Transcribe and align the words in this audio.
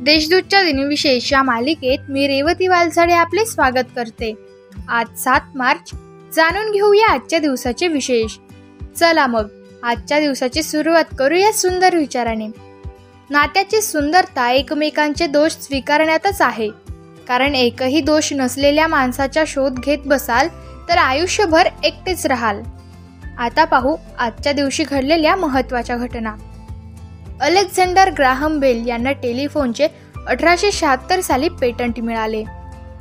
देशदूतच्या 0.00 0.64
दिनविशेष 0.64 1.32
या 1.32 1.42
मालिकेत 1.42 1.98
मी 2.08 2.26
रेवती 2.26 2.66
वालसाडे 2.66 3.12
आपले 3.12 3.46
स्वागत 3.46 3.84
करते. 3.96 4.34
आज 4.88 5.06
सात 5.18 5.40
मार्च. 5.54 5.90
जाणून 6.34 6.72
घेऊया 6.72 7.06
आजच्या 7.06 7.38
दिवसाचे 7.38 7.88
विशेष. 7.88 8.38
चला 8.96 9.26
मग 9.26 9.46
आजच्या 9.82 10.20
दिवसाची 10.20 10.62
सुरुवात 10.62 11.04
करूया 11.18 11.52
सुंदर 11.52 11.96
विचाराने. 11.96 12.46
नात्याची 13.30 13.80
सुंदरता 13.80 14.50
एकमेकांचे 14.50 15.26
दोष 15.26 15.52
स्वीकारण्यातच 15.52 16.42
आहे. 16.42 16.70
कारण 17.28 17.54
एकही 17.54 18.00
दोष 18.00 18.32
नसलेल्या 18.32 18.86
माणसाचा 18.86 19.44
शोध 19.46 19.78
घेत 19.78 19.98
बसाल 20.06 20.48
तर 20.88 20.96
आयुष्यभर 20.98 21.66
एकटेच 21.84 22.26
राहाल. 22.26 22.62
आता 23.38 23.64
पाहू 23.64 23.96
आजच्या 24.18 24.52
दिवशी 24.52 24.84
घडलेल्या 24.84 25.36
महत्त्वाच्या 25.36 25.96
घटना. 25.96 26.34
अलेक्झांडर 27.42 28.10
ग्राहम 28.10 28.58
बेल 28.60 28.88
यांना 28.88 29.12
टेलिफोनचे 29.12 29.88
अठराशे 30.26 30.72
शहात्तर 30.72 31.20
साली 31.20 31.48
पेटंट 31.48 32.00
मिळाले. 32.00 32.44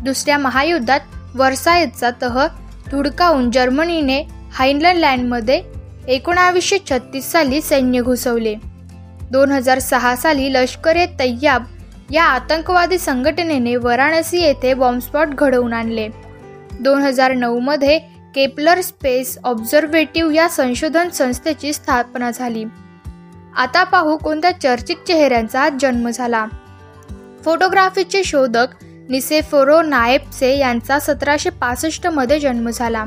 दुसऱ्या 0.00 0.38
महायुद्धात 0.38 1.00
वर्सायचा 1.34 2.10
तह 2.22 2.46
धुडकावून 2.90 3.50
जर्मनीने 3.50 4.22
हायनलँडमध्ये 4.52 5.62
एकोणावीसशे 6.08 6.78
छत्तीस 6.90 7.32
साली 7.32 7.60
सैन्य 7.62 8.00
घुसवले. 8.00 8.54
दोन 9.30 9.52
हजार 9.52 9.78
सहा 9.78 10.16
साली 10.16 10.52
लष्कर 10.52 10.96
ए 10.96 11.06
तय्याब 11.18 11.64
या 12.10 12.24
आतंकवादी 12.24 12.98
संघटनेने 12.98 13.76
वाराणसी 13.76 14.40
येथे 14.42 14.74
बॉम्बस्पॉट 14.74 15.28
घडवून 15.28 15.72
आणले. 15.72 16.08
दोन 16.80 17.02
हजार 17.02 17.34
नऊमध्ये 17.34 17.98
केपलर 18.34 18.80
स्पेस 18.80 19.38
ऑब्झर्वेटिव्ह 19.44 20.34
या 20.34 20.48
संशोधन 20.48 21.08
संस्थेची 21.08 21.72
स्थापना 21.72 22.30
झाली. 22.30 22.64
आता 23.58 23.84
पाहू 23.84 24.16
कोणत्या 24.16 24.50
चर्चित 24.60 24.96
चेहऱ्यांचा 25.06 25.68
जन्म 25.80 26.10
झाला. 26.10 26.46
फोटोग्राफीचे 27.44 28.24
शोधक 28.24 28.66
निसेफोरो 29.08 29.82
नायपसे 29.82 30.58
यांचा 30.58 30.98
सतराशे 30.98 31.50
पासष्टमध्ये 31.50 32.38
जन्म 32.40 32.70
झाला. 32.70 33.04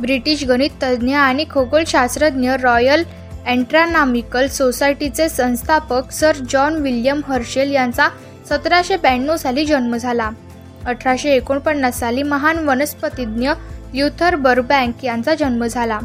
ब्रिटिश 0.00 0.44
गणिततज्ज्ञ 0.44 1.16
आणि 1.16 1.44
खगोलशास्त्रज्ञ 1.50 2.52
रॉयल 2.62 3.04
अँट्रॉनॉमिकल 3.46 4.46
सोसायटीचे 4.46 5.28
संस्थापक 5.28 6.10
सर 6.10 6.36
जॉन 6.50 6.74
विल्यम 6.74 7.20
हर्शेल 7.28 7.70
यांचा 7.70 8.08
सतराशे 8.50 8.96
ब्याण्णव 8.96 9.36
साली 9.36 9.66
जन्म 9.66 9.96
झाला. 9.96 10.30
अठराशे 10.86 11.30
एकोणपन्नास 11.30 12.00
साली 12.00 12.22
महान 12.22 12.68
वनस्पतिज्ञ 12.68 13.50
ल्युथर 13.94 14.34
बर्बँक 14.34 15.04
यांचा 15.04 15.34
जन्म 15.34 15.66
झाला. 15.66 15.98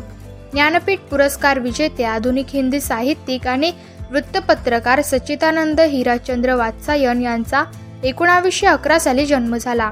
ज्ञानपीठ 0.57 0.99
पुरस्कार 0.99 1.59
विजेते 1.59 2.03
आधुनिक 2.03 2.45
हिंदी 2.49 2.79
साहित्यिक 2.81 3.45
आणि 3.47 3.71
वृत्तपत्रकार 4.11 5.01
सच्चिदानंद 5.01 5.79
हिराचंद्र 5.79 6.53
वात्सायन 6.55 7.21
यांचा 7.21 7.63
एकोणावीसशे 8.03 8.67
अकरा 8.67 8.97
साली 8.99 9.25
जन्म 9.25 9.55
झाला. 9.57 9.91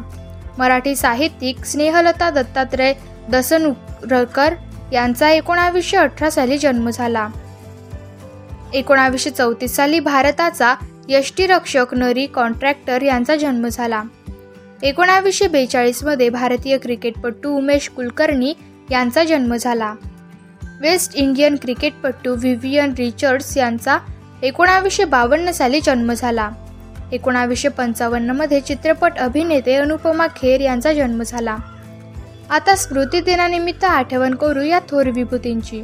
मराठी 0.57 0.95
साहित्यिक 0.95 1.65
स्नेहलता 1.65 2.29
दत्तात्रय 2.29 2.93
दसनुरकर 3.31 4.53
यांचा 4.93 5.29
एकोणावीसशे 5.29 5.97
अठरा 5.97 6.29
साली 6.29 6.57
जन्म 6.57 6.89
झाला. 6.89 7.27
एकोणावीसशे 8.73 9.29
चौतीस 9.29 9.75
साली 9.75 9.99
भारताचा 9.99 10.73
यष्टीरक्षक 11.09 11.93
नरी 11.93 12.25
कॉन्ट्रॅक्टर 12.25 13.01
यांचा 13.01 13.35
जन्म 13.35 13.67
झाला. 13.67 14.01
एकोणावीसशे 14.83 15.47
बेचाळीसमध्ये 15.47 16.29
भारतीय 16.29 16.77
क्रिकेटपटू 16.77 17.55
उमेश 17.57 17.89
कुलकर्णी 17.89 18.53
यांचा 18.91 19.23
जन्म 19.23 19.55
झाला. 19.55 19.93
वेस्ट 20.81 21.15
इंडियन 21.15 21.55
क्रिकेटपटू 21.55 22.35
व्हिव्हियन 22.35 22.93
रिचर्ड्स 22.97 23.57
यांचा 23.57 23.97
एकोणावीसशे 24.43 25.05
बावन्न 25.05 25.51
साली 25.51 25.81
जन्म 25.81 26.13
झाला. 26.13 26.49
एकोणावीसशे 27.11 27.67
पंचावन्नमध्ये 27.67 28.59
चित्रपट 28.61 29.17
अभिनेते 29.17 29.75
अनुपमा 29.75 30.27
खेर 30.27 30.61
यांचा 30.61 30.93
जन्म 30.93 31.23
झाला. 31.23 31.57
आता 32.49 32.75
स्मृती 32.75 33.21
दिनानिमित्त 33.21 33.83
आठवण 33.83 34.35
करू 34.35 34.61
या 34.61 34.79
थोर 34.79 35.09
विभूतींची. 35.09 35.83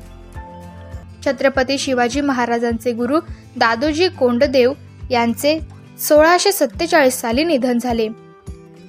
छत्रपती 1.26 1.78
शिवाजी 1.78 2.22
महाराजांचे 2.22 2.92
गुरु 2.92 3.20
दादोजी 3.56 4.10
कोंडदेव 4.10 4.74
यांचे 5.12 5.60
सोळाशे 6.08 6.52
सत्तेचाळीस 6.52 7.22
साली 7.22 7.44
निधन 7.44 7.78
झाले. 7.78 8.08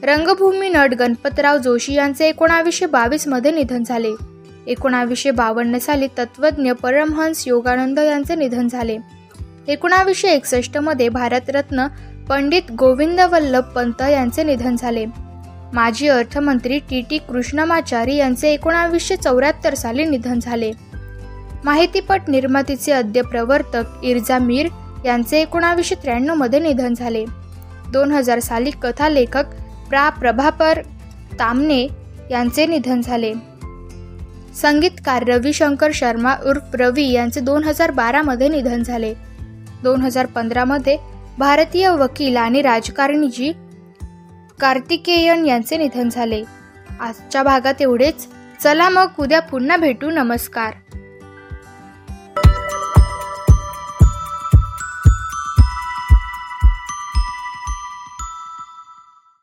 रंगभूमी 0.03 0.69
नट 0.69 0.95
गणपतराव 0.95 1.59
जोशी 1.59 1.95
यांचे 1.95 2.29
एकोणावीसशे 2.29 2.87
बावीसमध्ये 2.87 3.51
निधन 3.51 3.83
झाले. 3.83 4.32
एकोणावीसशे 4.67 5.31
बावन्न 5.31 5.79
साली 5.79 6.07
तत्वज्ञ 6.19 6.73
परमहंस 6.73 7.49
योगानंद 7.49 7.99
यांचे 7.99 8.35
निधन 8.35 8.69
झाले. 8.69 8.97
एकोणावीसशे 9.69 10.29
एकसष्टमध्ये 10.29 11.09
भारतरत्न 11.09 11.87
पंडित 12.29 12.63
गोविंद 12.73 13.21
वल्लभ 13.21 13.63
पंत 13.63 14.03
यांचे 14.03 14.43
निधन 14.43 14.77
झाले. 14.77 15.05
माजी 15.73 16.09
अर्थमंत्री 16.09 16.79
टी 16.79 17.01
टी 17.11 17.19
कृष्णमाचारी 17.19 18.17
यांचे 18.17 18.53
एकोणावीसशे 18.53 19.17
चौऱ्याहत्तर 19.17 19.75
साली 19.75 20.05
निधन 20.05 20.39
झाले. 20.39 20.73
माहितीपट 21.65 22.21
निर्मातीचे 22.29 22.93
अद्य 22.93 23.23
प्रवर्तक 23.23 24.05
इर्जा 24.05 24.39
मीर 24.39 24.69
यांचे 25.05 25.41
एकोणावीसशे 25.41 25.95
त्र्याण्णवमध्ये 25.95 26.59
निधन 26.59 26.95
झाले. 26.95 27.25
दोन 27.93 28.13
हजार 28.13 28.39
साली 28.39 28.71
कथालेखक 28.71 29.45
प्रा 29.89 30.09
प्रभाकर 30.09 30.81
तामने 31.39 31.87
यांचे 32.31 32.67
निधन 32.67 33.01
झाले. 33.01 33.33
संगीतकार 34.55 35.25
रविशंकर 35.29 35.91
शर्मा 35.95 36.35
उर्फ 36.45 36.63
रवी 36.75 37.13
यांचे 37.13 37.41
दोन 37.41 37.65
हजार 37.65 37.91
बारामध्ये 37.91 38.49
निधन 38.49 38.83
झाले. 38.83 39.15
दोन 39.83 40.01
हजार 40.01 40.27
पंधरामध्ये 40.27 40.99
भारतीय 41.39 41.89
वकील 41.89 42.37
आणि 42.37 42.63
राजकारणीजी 42.63 43.53
कार्तिकेयन 44.61 45.47
यांचे 45.47 45.77
निधन 45.77 46.09
झाले. 46.09 46.45
आजच्या 47.01 47.43
भागात 47.43 47.75
एवढेच. 47.81 48.27
चला 48.63 48.89
मग 48.89 49.07
उद्या 49.19 49.41
पुन्हा 49.41 49.77
भेटू. 49.77 50.11
नमस्कार. 50.11 50.75